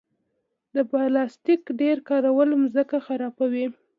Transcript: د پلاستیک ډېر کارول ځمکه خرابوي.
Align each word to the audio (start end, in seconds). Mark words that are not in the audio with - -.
د 0.75 0.77
پلاستیک 0.89 1.61
ډېر 1.81 1.97
کارول 2.09 2.49
ځمکه 2.73 2.97
خرابوي. 3.05 3.67